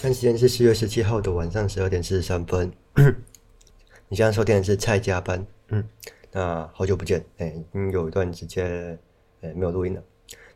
[0.00, 2.72] 现在时间是四月十七号的晚上十二点四十三分。
[4.08, 5.46] 你现在收听的是蔡加班。
[5.68, 5.86] 嗯，
[6.32, 8.98] 那好久不见，哎、欸，已经有一段时间
[9.42, 10.02] 哎没有录音了。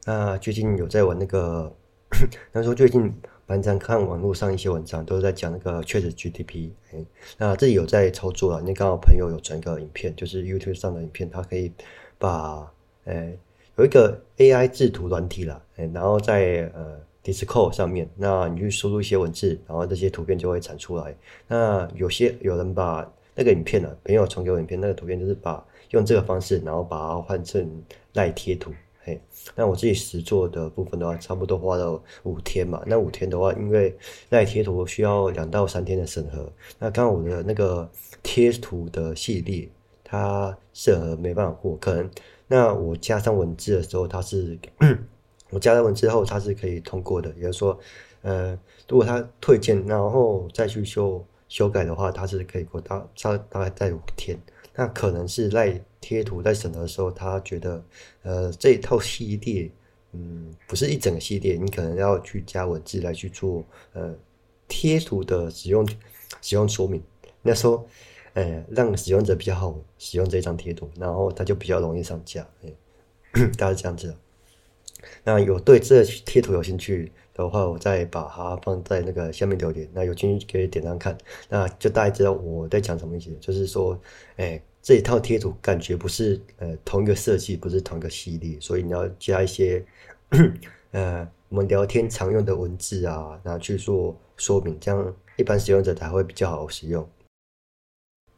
[0.06, 1.70] 那最近有在玩那个，
[2.54, 3.12] 他说最近
[3.46, 6.70] 蛮常看网络上一些文章，都是在讲那个 ChatGPT。
[6.94, 7.04] 哎，
[7.36, 8.62] 那自己有在操作了。
[8.62, 11.70] 那刚好朋友有传一个影片，就是 YouTube 上的影片，它可以
[12.16, 12.62] 把
[13.04, 13.38] 哎、欸、
[13.76, 16.98] 有一个 AI 制图软体了，哎、欸，然后在呃。
[17.24, 21.16] Discord 上面，那你去输入一些文字，然后这些图片就会产出来。
[21.48, 28.70] 那有些有人把那个影片呢、啊，朋友传给我影片，那个图片就是把用这个方式，然后把它换成赖贴图。
[29.02, 29.18] 嘿，
[29.54, 32.82] 那我自己实做的部分的话，差不多花了五天嘛。
[32.86, 33.96] 那五天的话，因为
[34.28, 37.90] 赖贴图需要两到三天的审核，那刚好我的那个
[38.22, 39.66] 贴图的系列，
[40.02, 42.10] 它审核没办法过，可能
[42.46, 44.58] 那我加上文字的时候，它是。
[45.54, 47.30] 我加了文之后，它是可以通过的。
[47.36, 47.78] 也就是说，
[48.22, 48.58] 呃，
[48.88, 54.36] 如果他推荐，然后再去修修改的话，它是可以过大大大概在五天。
[54.74, 57.80] 那可能是在贴图在审核的时候，他觉得，
[58.22, 59.70] 呃，这一套系列，
[60.10, 64.12] 嗯，不是一整个系列，你可能要去加文字来去做，呃，
[64.66, 65.88] 贴图的使用
[66.42, 67.00] 使用说明。
[67.40, 67.86] 那时候，
[68.32, 72.44] 呃，让使用者比较好使用这张贴图，然后他就比较容易上架。
[72.64, 72.72] 哎，
[73.56, 74.12] 大概这样子。
[75.22, 79.88] 那有对这贴图有兴趣的话，我再把它放在那个下面留言。
[79.92, 81.16] 那有兴趣可以点上看，
[81.48, 83.30] 那就大家知道我在讲什么意思。
[83.40, 83.98] 就是说，
[84.36, 89.84] 哎，这一套贴图感觉不是呃同一个设计，不是同一个系列，所以你要加一些
[90.92, 97.08] 呃我们聊天常用的文字啊，然后去做说明，这样一般使用者才会比较好使用。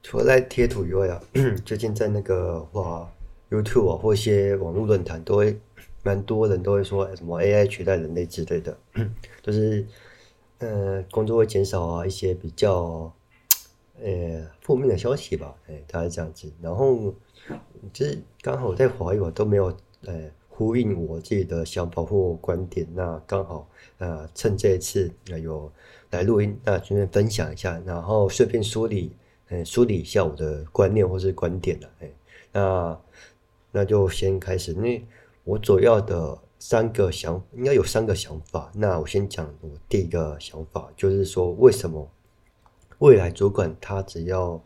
[0.03, 1.20] 除了在贴图以外啊，
[1.67, 3.12] 最近在那个话
[3.51, 5.58] YouTube 啊或一些网络论坛都会。
[6.07, 8.79] 蛮多人都会说什么 AI 取代人类之类的，
[9.43, 9.85] 就是
[10.59, 13.13] 呃工作会减少啊，一些比较
[14.01, 16.48] 呃负面的消息吧，哎，大概这样子。
[16.63, 17.13] 然后
[17.93, 25.73] 就是刚好在滑一滑都没有呃呼应我自己的想法或观点，那刚好呃趁这一次有
[26.11, 29.11] 来录音，那顺便分享一下，然后顺便梳理
[29.48, 32.11] 嗯梳理一下我的观念或是观点了，哎，
[32.53, 33.01] 那
[33.73, 35.05] 那就先开始那。
[35.46, 38.68] 我主要的三个想应该有三个想法。
[38.74, 42.11] 那我先讲我第一个想法，就是说为什么
[42.98, 44.61] 未来主管他只要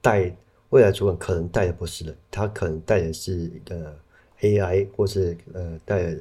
[0.00, 0.32] 带
[0.70, 3.98] 未来主管可能带的不是人，他可能带的是一个
[4.40, 6.16] AI 或是呃带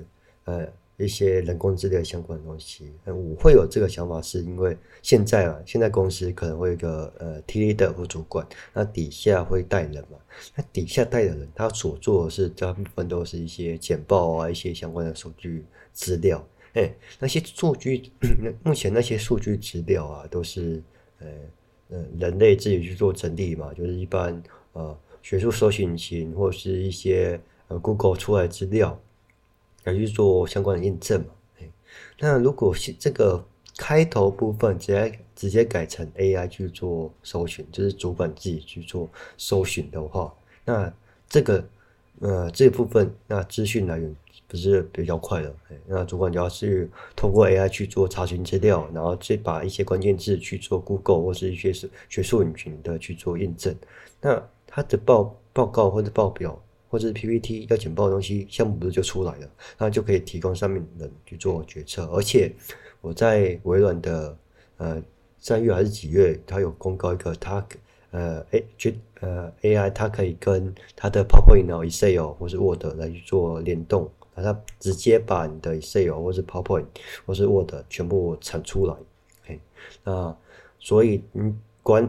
[0.45, 0.67] 呃。
[1.03, 10.17] 一些人工智能相关的东西，我会有这个想法，是因为现在啊，现在公司可能会有一个呃 T leader 或主管，那底下会带人嘛，
[10.55, 18.11] 那底下带的人，他所做的是大部分都是一些简报啊，一些相关的数据资料，哎，那些数据，
[18.63, 20.81] 目前那些数据资料啊，都是
[21.19, 21.27] 呃
[21.89, 24.41] 呃人类自己去做整理嘛，就是一般
[24.73, 28.99] 呃学术搜寻引擎或是一些呃 Google 出来资料。
[29.83, 31.27] 要去做相关的验证嘛？
[32.19, 33.43] 那如果是这个
[33.77, 40.31] 开头部分直接直接改成 AI 去做搜寻，就是主管自己去做搜寻的话，
[40.63, 40.93] 那
[41.27, 41.67] 这个
[42.19, 44.15] 呃这部分那资讯来源
[44.47, 45.55] 不是比较快了？
[45.87, 53.75] 那主管就要去通过 AI 去做查询资料，然后再把一些关键字去做 Google 或是一些学学术引擎的去做验证，
[54.21, 56.61] 那他的报报告或者报表。
[56.91, 62.05] 或者是 PPT 要简报的东西，项目不是就出来了，那就可以提供上面的人去做决策。
[62.07, 62.53] 而且
[62.99, 64.37] 我在微软的
[64.75, 65.01] 呃
[65.39, 67.65] 三月还是几月，他有公告一个，他
[68.11, 68.91] 呃诶就
[69.21, 76.87] 呃 AI 它可以跟它的 PowerPoint、Excel 或是 Word 来去做联动，那它直接把你的 Excel 或是 PowerPoint
[77.25, 78.93] 或是 Word 全部产出来。
[79.45, 79.57] 嘿，
[80.03, 80.35] 那
[80.77, 82.05] 所以嗯管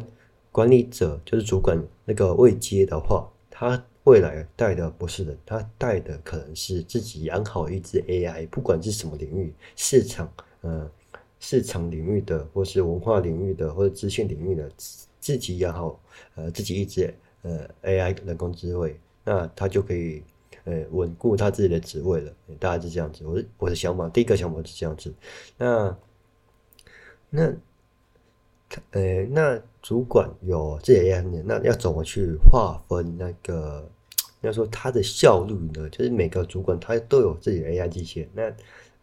[0.51, 3.81] 管理者就是主管那个位阶的话，他。
[4.05, 10.33] 未来带的不是人，他带的可能是自己养好一只 AI，不管是什么领域，市场，
[10.63, 10.91] 呃，
[11.39, 14.71] 市场领域的，或是文化领域的，或者资讯领域的，
[15.21, 16.01] 自己养好，
[16.35, 20.23] 呃，自己一只呃 AI 人工智慧，那他就可以
[20.65, 22.33] 呃稳固他自己的职位了。
[22.59, 25.15] 大概是这样子，我我的想法，第一个想法是这样子。
[25.57, 25.97] 那
[27.31, 27.55] 那。
[28.93, 33.87] 呃，那主管有这样的，那要怎么去划分那个？
[34.41, 35.89] 要说他的效率呢？
[35.91, 38.29] 就是每个主管他都有自己的 AI 机器人。
[38.35, 38.43] 那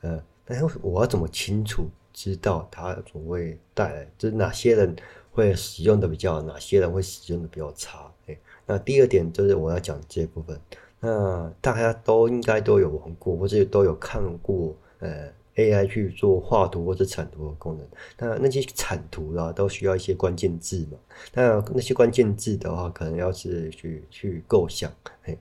[0.01, 4.93] 呃，那我要怎么清楚知道他总会带来，就是哪些人
[5.31, 8.11] 会使用的比较，哪些人会使用的比较差？
[8.27, 10.59] 哎，那第二点就是我要讲这部分。
[10.99, 17.87] 那大家都应该都有玩过，或者都有看过呃 AI 去做画图或者产图的功能。
[18.17, 20.97] 那那些产图啦，都需要一些关键字嘛。
[21.33, 24.91] 那那些关键字的话，可能要是去去构想。
[25.21, 25.37] 嘿，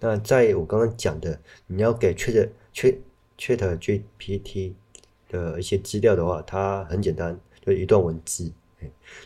[0.00, 2.96] 那在我刚刚讲的，你要给 Chat Chat
[3.38, 4.74] ChatGPT
[5.28, 8.52] 的一些资料的话，它很简单，就一段文字。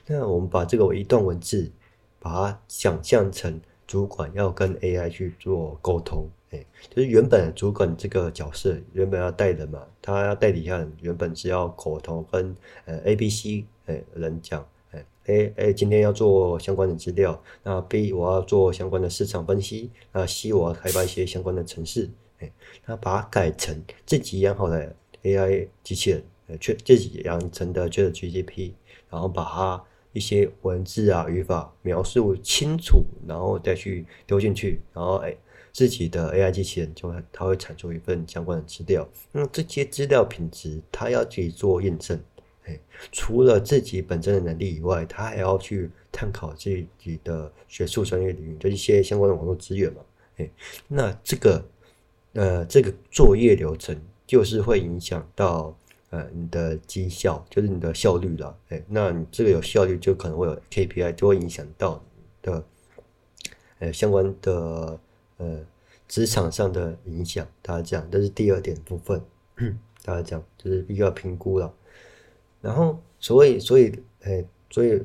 [0.07, 1.73] 那我们把这个一段文字，
[2.19, 6.29] 把它想象成主管要跟 AI 去做沟通。
[6.51, 22.09] 哎，就是原本主管这个角色原本要带人嘛，他要带底下人，原本是要口头跟呃 A、B、C 哎人讲，哎 A A 今天要做相关的资料，那 B 我要做相关的市场分析，那 C 我要开发一些相关的程式，
[22.39, 22.51] 哎，
[22.87, 24.95] 那把它改成自己养好的
[25.25, 28.75] AI 机器人，呃，自己养成的 ChatGPT，
[29.11, 29.85] 然后把它
[30.17, 35.37] 一些文字啊语法描述清楚，然后再去丢进去，然后哎。
[35.77, 39.07] 自己的 AI 机器人就会，它会产出一份相关的资料。
[39.31, 42.19] 那这些资料品质，它要去做验证。
[42.65, 42.81] 哎，
[43.13, 50.01] 除了自己本身的能力以外，它还要去探讨自己的学术专业领域，就一些相关的网络资源嘛。
[50.39, 50.51] 哎，
[50.89, 51.63] 那这个
[52.33, 53.95] 呃，这个作业流程
[54.27, 55.77] 就是会影响到
[56.17, 58.59] 呃你的绩效，就是你的效率了。
[58.69, 62.65] 哎，那你这个有效率，就可能会有 KPI，就会影响到你的
[63.79, 64.99] 呃相关的。
[65.39, 65.61] 呃，
[66.09, 69.21] 职场上的影响，大家讲，这是第二点部分，
[70.03, 71.71] 大家讲就是必须要评估了。
[72.63, 73.93] 然后，所以，所以，
[74.23, 75.03] 哎，所以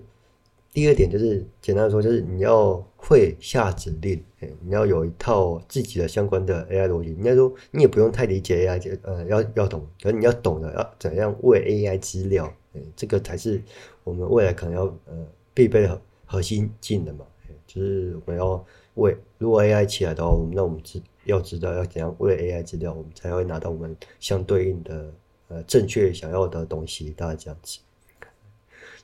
[0.72, 7.10] 第二点就是简单说，就是你要会下指令，哎，你要有一套自己的相关的 AI 逻辑。
[7.10, 13.62] 应该说，你也不用太理解 AI，呃，要要懂，可是你要懂得要怎样喂 AI 资料，哎，这个才是
[14.04, 18.66] 我们未来可能要呃必备的核心技能嘛，哎，就是我们要。
[18.96, 25.14] 为如果 AI 起来的话，那我们知要知道要怎样喂 AI 资料，我们才会拿到我们相对应的
[25.48, 27.80] 呃正确想要的东西，大概这样子。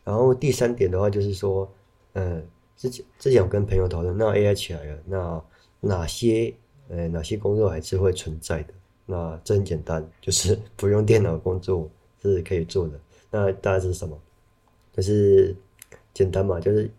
[0.03, 1.71] 然后第三点的话就是说，
[2.11, 2.43] 呃，
[2.77, 5.43] 之前之前我跟朋友讨论，那 AI 起来了，那
[5.81, 6.53] 哪些
[6.87, 8.73] 呃哪些工作还是会存在的？
[9.05, 11.89] 那这很简单，就是不用电脑工作
[12.21, 12.99] 是可以做的。
[13.29, 14.17] 那大概是什么？
[14.93, 15.55] 就是
[16.13, 16.89] 简单嘛，就是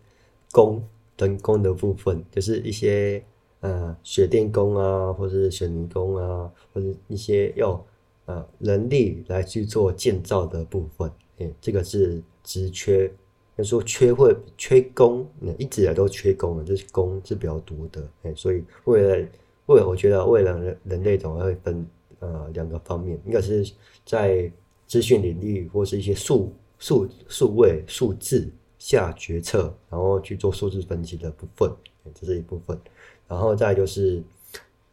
[0.51, 0.83] 工。
[1.17, 3.21] 人工的部分就是一些
[3.59, 7.85] 呃水电工啊，或者是水泥工啊，或者一些要
[8.23, 13.11] 呃人力来去做建造的部分，哎，这个是职缺。
[13.59, 15.27] 要说缺会缺工，
[15.59, 19.29] 一直以来都缺工啊，就是工是比较多的，哎，所以未来
[19.67, 21.87] 未来我觉得未来人人类总会分
[22.19, 23.71] 呃两个方面，一个是
[24.05, 24.51] 在
[24.87, 28.49] 资讯领域或是一些数数数位数字。
[28.81, 31.69] 下决策，然后去做数字分析的部分，
[32.15, 32.79] 这是一部分。
[33.27, 34.23] 然后再就是，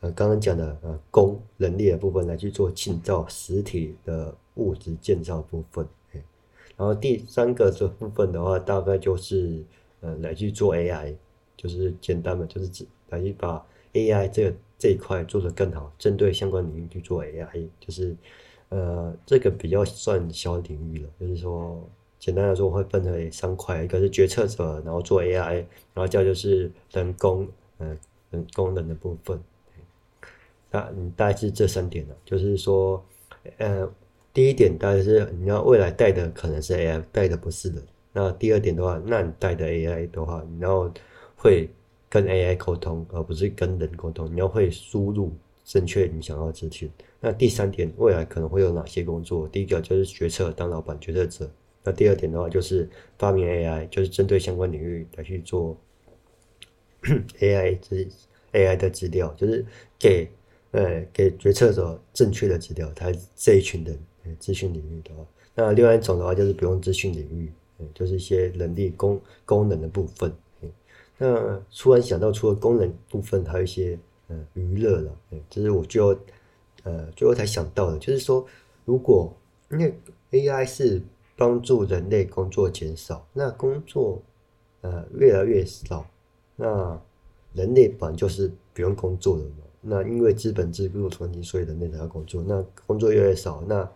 [0.00, 5.86] 呃，刚刚讲的呃，工人力的部分来去做建造实体的物质建造部分。
[6.76, 9.62] 然后第三个这部分的话，大概就是
[10.00, 11.14] 呃，来去做 AI，
[11.56, 18.16] 就是简单的，就是来去把 AI 这个这一块做得更好，针对相关领域去做 AI，就是
[18.68, 21.82] 呃，这个比较算小领域了，就是说。
[22.18, 25.56] 简单来说，会分为三块，一个是决策者，然后做 AI，
[25.92, 27.46] 然后再就是人工，
[27.78, 27.98] 嗯、呃，
[28.30, 29.38] 人工人的部分。
[30.70, 33.04] 那你大概是这三点了，就是说，
[33.58, 33.88] 呃，
[34.36, 37.82] 第一点当然是你要未来带的可能是 AI，带的不是人。
[38.12, 40.92] 那第二点的话，那你带的 AI 的话，你要
[41.34, 41.70] 会
[42.10, 44.30] 跟 AI 沟通，而不是跟人沟通。
[44.30, 45.32] 你要会输入
[45.64, 46.90] 正确你想要的资讯。
[47.18, 49.48] 那第三点，未来可能会有哪些工作？
[49.48, 51.50] 第一个就是决策，当老板决策者。
[51.82, 55.74] 那第二点的话，就是发明 AI，就是针对相关领域来去做
[57.40, 58.06] AI 资
[58.52, 59.64] AI 的资料，就是
[59.98, 60.28] 给
[60.72, 62.92] 呃给决策者正确的资料。
[62.94, 63.98] 他这一群人，
[64.38, 67.52] 资讯领域的话，那另外一种的话就是不用资讯领域，
[67.94, 70.32] 就是一些人力功功能的部分。
[71.18, 75.12] 那突然想到，除了功能部分，还有一些呃娱乐了，
[75.48, 76.18] 就是我就
[76.84, 78.46] 呃最后才想到的，就是说
[78.84, 79.32] 如果
[79.70, 79.94] 因为
[80.30, 81.02] AI 是。
[81.38, 84.18] 帮助人类工作减少，那工作
[84.80, 86.08] 呃越来越少，
[86.56, 86.98] 那
[87.52, 89.56] 人类本就是不用工作的嘛。
[89.82, 92.42] 那因为资本制度冲击，所以人类才要工作。
[92.42, 93.86] 那工作越来越少，那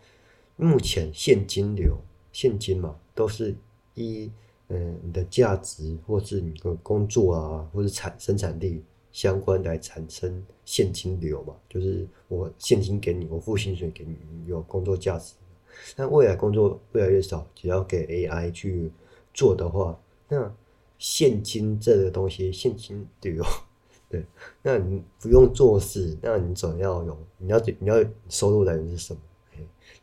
[0.61, 1.97] 目前现金流
[2.33, 3.55] 现金嘛，都是
[3.95, 4.31] 依
[4.69, 11.57] 嗯、你的价值或是你的工作啊，或是产生产力相关来产生现金流嘛。
[11.69, 15.35] 就是我现金给你，我付薪水给你，有工作价值。
[15.97, 18.93] 那未来工作越来越少，只要给 AI 去
[19.35, 20.55] 做的话，那
[20.99, 23.43] 现金这个东西，现金流，
[24.09, 24.25] 对，
[24.63, 27.97] 那你不用做事，那你总要有，你要你要
[28.29, 29.21] 收入来源是什么？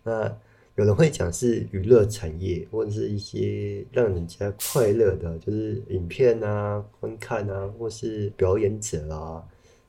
[0.03, 0.37] 那
[0.77, 9.43] 有人会讲是娱乐产业，或者是一些让人家快乐的，就是影片啊、观看啊，或是表演者啊，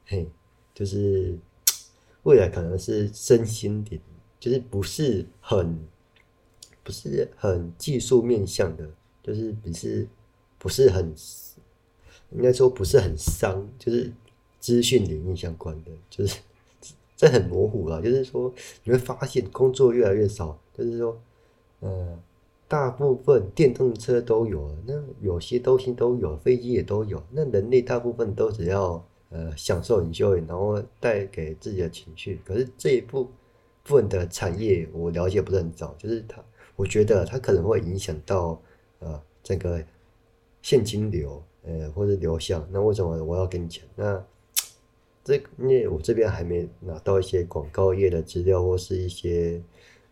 [0.07, 0.27] 嘿，
[0.73, 1.39] 就是
[2.25, 4.01] 未来可能是身心灵，
[4.41, 5.79] 就是不是很
[6.83, 8.89] 不是很技术面向的，
[9.23, 10.09] 就是不是
[10.59, 11.15] 不是很
[12.31, 14.11] 应该说不是很商，就是
[14.59, 16.39] 资讯领域相关的，就是。
[17.19, 21.21] 这很模糊了，就是说你会发现工作越来越少，就是说，
[21.81, 22.17] 呃，
[22.69, 32.41] 大部分电动车都有了，那有些东西都有，飞机也都有，那人类大部分都只要呃享受 enjoy，然后带给自己的情绪。
[32.45, 33.27] 可是这一部
[33.83, 36.41] 分的产业我了解不是很早，就是它，
[36.77, 38.63] 我觉得它可能会影响到
[39.01, 39.85] 呃这个
[40.63, 42.65] 现金流，呃或者流向。
[42.71, 43.83] 那为什么我要给你钱？
[43.97, 44.25] 那
[45.29, 49.61] 这因为我这边还没拿到一些广告业的资料，或是一些，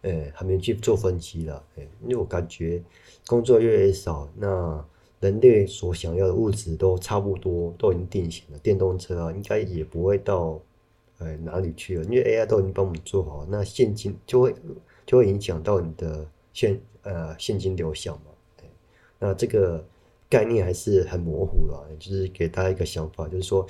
[0.02, 2.82] 呃，还没去做分析了，哎，因为我感觉
[3.26, 4.84] 工作越来越少，那
[5.20, 8.58] 人类所想要的物质都差不多，都已经定型了。
[8.58, 10.60] 电动车啊，应该也不会到，
[11.16, 14.54] 呃，哪里去了，因为 AI 都已经帮我们做好，那现金就会
[15.06, 18.32] 就会影响到你的现呃现金流向嘛，
[18.62, 18.64] 哎，
[19.18, 19.82] 那这个
[20.28, 23.66] 概念还是很模糊了，就是给大家一个想法，就是说。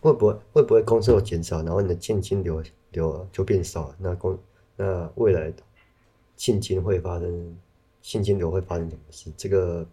[0.00, 2.62] 会不会会不会工作减少，然后你的现金流
[2.92, 3.94] 流就变少？
[3.98, 4.38] 那工
[4.76, 5.52] 那未来
[6.36, 7.58] 现金会发生
[8.00, 9.30] 现金流会发生什么事？
[9.36, 9.86] 这个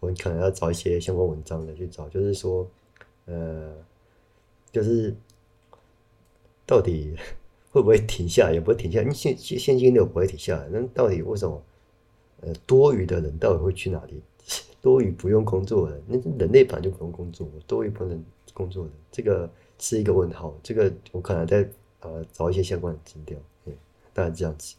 [0.00, 2.66] 我们可能要找一些相关文章的去找，就是说，
[3.26, 3.74] 呃，
[4.72, 5.14] 就是
[6.64, 7.14] 到底
[7.70, 8.50] 会不会停下？
[8.50, 10.68] 也不会停下，因为现现金流不会停下来。
[10.70, 11.62] 那到底为什么？
[12.40, 14.20] 呃，多余的人到底会去哪里？
[14.82, 18.22] 多余不用工作的，那人类本来就不用工作，多余不能。
[18.54, 21.68] 工作的这个是一个问号，这个我可能在
[22.00, 23.74] 呃找一些相关的资料，嗯，
[24.14, 24.76] 大概这样子。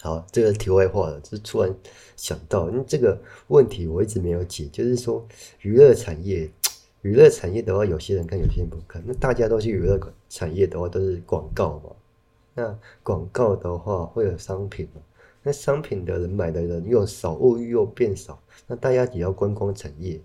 [0.00, 1.74] 好，这个题外话了，就是突然
[2.16, 5.26] 想到，因为这个问题我一直没有解，就是说
[5.60, 6.50] 娱乐产业，
[7.02, 9.02] 娱乐产业的话，有些人看，有些人不看。
[9.04, 10.00] 那大家都是娱乐
[10.30, 11.90] 产业的话，都是广告嘛。
[12.54, 15.02] 那广告的话会有商品嘛？
[15.42, 20.20] 那商品的人买的人又少，物欲又变少，那大家也要观光产业，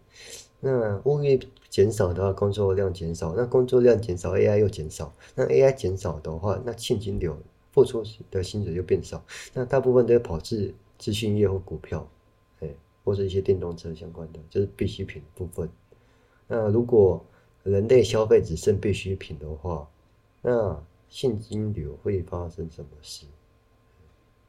[0.61, 1.39] 那物欲。
[1.75, 5.13] 减少的话，工作量减少，那工作量减少，AI 又减少。
[5.35, 7.37] 那 AI 减少的话，那现金流
[7.73, 8.01] 付出
[8.31, 9.21] 的薪水就变少。
[9.53, 12.09] 那大部分都跑至资讯业或股票，
[12.61, 12.69] 哎，
[13.03, 15.69] 或者一些电动车相关的，就是必需品部分。
[16.47, 17.21] 那如果
[17.63, 19.85] 人类消费只剩必需品的话，
[20.41, 23.25] 那现金流会发生什么事？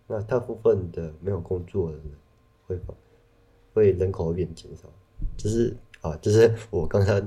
[0.07, 2.05] 那大部分的没有工作的人
[2.69, 2.79] 会
[3.75, 4.89] 会人口会变减少，
[5.37, 5.77] 只是。
[6.07, 7.21] 啊，这是我刚才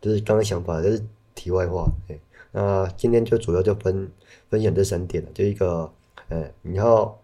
[0.00, 1.02] 就是刚刚想法，这是
[1.34, 1.86] 题外话。
[2.08, 2.18] 哎，
[2.50, 4.10] 那今天就主要就分
[4.50, 5.90] 分享这三点了，就一个，
[6.28, 7.18] 呃，你要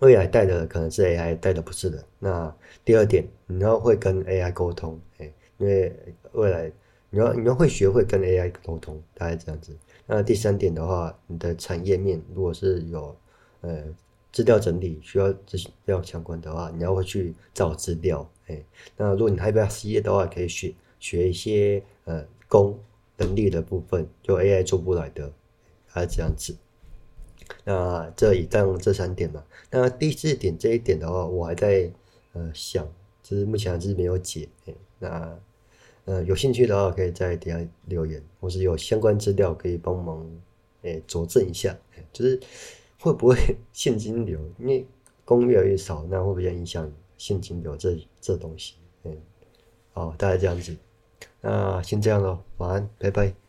[0.00, 2.04] 未来带的可能是 AI，带的不是人。
[2.18, 2.54] 那
[2.84, 5.92] 第二点，你要会跟 AI 沟通，哎，因为
[6.32, 6.70] 未来
[7.10, 9.74] 你要你要会学会跟 AI 沟通，大概这样子。
[10.06, 13.16] 那第三点的话，你的产业面如果是有
[13.62, 13.84] 呃
[14.32, 18.28] 资料整理需要资料相关的话，你要会去找资料。
[18.48, 18.62] 哎，
[18.96, 22.78] 那如果你害怕失业的话，可以学学一些呃工
[23.16, 25.32] 能力的部分，就 AI 做不来的，
[25.92, 26.56] 啊这样子。
[27.64, 31.90] 那这以上这三点嘛，那第四点这一点的话，我还在
[32.32, 32.86] 呃想，
[33.22, 34.48] 就是目前还是没有解。
[34.66, 35.38] 哎，那
[36.04, 40.30] 呃有兴趣的话，可以在底下留言，或是有相关资料可以帮忙
[40.82, 41.76] 哎佐证一下，
[42.12, 42.38] 就是
[43.00, 43.36] 会不会
[43.72, 44.86] 现金流，因为
[45.24, 46.90] 工越来越少，那会不会影响？
[47.18, 49.14] 现金流这这东西，嗯，
[49.92, 50.74] 好，大概这样子，
[51.42, 53.47] 那先这样咯，晚安，拜拜。